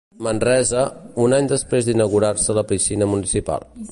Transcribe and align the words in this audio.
Manresa, 0.27 0.85
un 1.25 1.35
any 1.37 1.51
després 1.51 1.89
d'inaugurar-se 1.89 2.57
la 2.61 2.65
piscina 2.75 3.11
municipal. 3.15 3.71